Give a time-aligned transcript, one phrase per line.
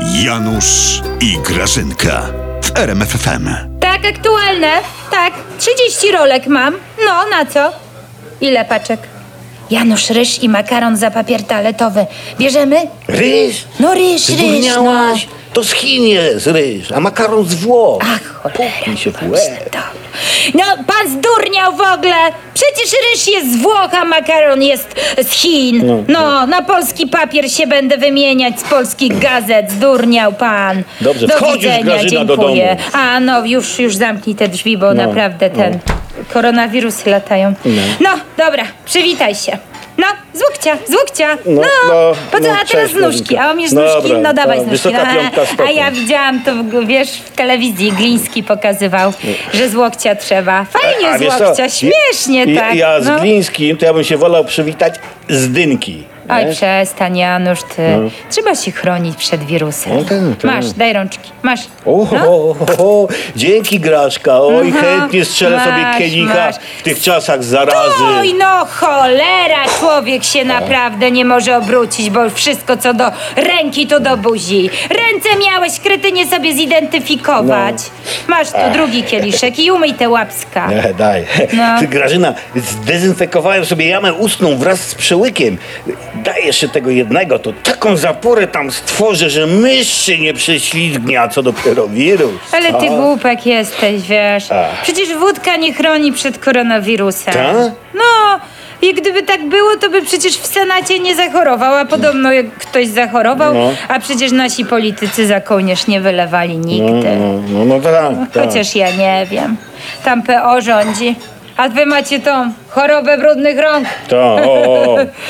[0.00, 2.22] Janusz i Grażynka
[2.62, 3.48] w RMFFM.
[3.80, 4.72] Tak, aktualne.
[5.10, 6.74] Tak, 30 rolek mam.
[7.06, 7.72] No, na co?
[8.40, 9.00] Ile paczek?
[9.70, 12.06] Janusz, ryż i makaron za papier toaletowy.
[12.38, 12.76] Bierzemy?
[13.08, 13.64] Ryż?
[13.80, 14.46] No ryż, ryż, no.
[14.46, 15.26] Zdurniałaś?
[15.52, 18.02] To z Chin jest ryż, a makaron z Włoch.
[18.14, 18.70] Ach, cholera.
[18.78, 19.70] Puknij się w łeb.
[19.70, 19.78] to.
[20.54, 22.16] No, pan zdurniał w ogóle!
[22.54, 26.04] Przecież ryż jest z Włoch, a makaron jest z Chin.
[26.08, 29.70] No, na polski papier się będę wymieniać z polskich gazet.
[29.70, 30.82] Zdurniał pan.
[31.00, 32.66] Dobrze, do wchodź już, widzenia, Grażyna, do dziękuję.
[32.76, 32.90] domu.
[32.92, 35.78] A, no, już, już zamknij te drzwi, bo naprawdę ten...
[36.32, 37.54] Koronawirusy latają.
[38.00, 38.10] No.
[38.38, 39.58] dobra, przywitaj się.
[39.98, 41.38] No, z łokcia, z łokcia.
[41.46, 43.36] No, no, po co, no, a teraz z nóżki.
[43.36, 44.12] A umiesz Dobra, nóżki?
[44.22, 44.88] No dawaj tak, z nóżki.
[44.92, 44.98] No,
[45.42, 45.72] a stopnia.
[45.72, 46.52] ja widziałam to,
[46.86, 47.92] wiesz, w telewizji.
[47.92, 49.12] Gliński pokazywał,
[49.54, 50.64] że z łokcia trzeba.
[50.64, 52.74] Fajnie A z wiesz co, łokcia, śmiesznie ja, tak.
[52.74, 53.20] Ja z no.
[53.20, 54.94] Glińskim to ja bym się wolał przywitać
[55.28, 56.13] z Dynki.
[56.28, 56.52] Oj, nie?
[56.52, 57.82] przestań, Janusz, ty.
[58.30, 59.92] Trzeba się chronić przed wirusem.
[59.96, 60.44] No tak, tak.
[60.54, 61.60] Masz, daj rączki, masz.
[61.86, 62.24] O, No.
[62.28, 64.40] o, o, o, dzięki Graszka.
[64.40, 66.56] Oj, Aha, chętnie strzelę masz, sobie kielicha masz.
[66.78, 68.04] w tych czasach zarazy.
[68.20, 73.04] Oj, no cholera, człowiek się naprawdę nie może obrócić, bo wszystko co do
[73.36, 74.70] ręki to do buzi.
[74.90, 77.74] Ręce miałeś, kretynie sobie zidentyfikować.
[78.28, 78.36] No.
[78.36, 80.66] Masz tu drugi kieliszek i umyj te łapska.
[80.68, 81.24] Nie, daj.
[81.52, 81.78] No.
[81.80, 85.58] Ty, Grażyna, zdezynfekowałem sobie jamę ustną wraz z przełykiem.
[86.24, 91.28] Daj jeszcze tego jednego, to taką zaporę tam stworzę, że mysz się nie prześlizgnie, a
[91.28, 92.40] co dopiero wirus.
[92.52, 92.96] Ale ty A.
[92.96, 94.44] głupek jesteś, wiesz.
[94.82, 97.34] Przecież wódka nie chroni przed koronawirusem.
[97.34, 97.52] Ta?
[97.94, 98.40] No,
[98.82, 102.88] i gdyby tak było, to by przecież w Senacie nie zachorował, a podobno jak ktoś
[102.88, 103.70] zachorował, No.
[103.88, 107.16] a przecież nasi politycy za kołnierz nie wylewali nigdy.
[107.16, 107.92] No, no, no tak,
[108.32, 108.44] tak.
[108.46, 109.56] Chociaż ja nie wiem.
[110.04, 111.14] Tam PO rządzi.
[111.56, 113.88] A wy macie tą chorobę brudnych rąk.
[114.08, 114.96] To, o, o.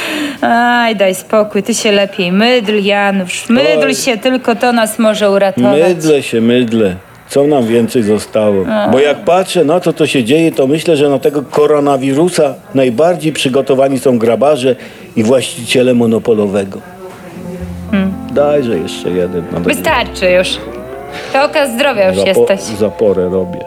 [0.45, 3.49] Aj, daj spokój, ty się lepiej mydl, Janusz.
[3.49, 3.95] Mydl Oj.
[3.95, 5.83] się, tylko to nas może uratować.
[5.83, 6.97] Mydlę się, mydlę.
[7.29, 8.65] Co nam więcej zostało?
[8.93, 13.33] Bo jak patrzę na to, co się dzieje, to myślę, że na tego koronawirusa najbardziej
[13.33, 14.77] przygotowani są grabarze
[15.17, 16.79] i właściciele monopolowego.
[18.33, 19.45] Dajże jeszcze jeden.
[19.53, 20.49] No Wystarczy już.
[21.33, 22.61] To okaz zdrowia już Zapo- jesteś.
[22.61, 23.61] Zaporę robię.